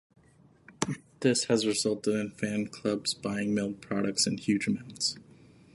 [1.19, 5.15] This has resulted in fan clubs buying milk products in huge amounts.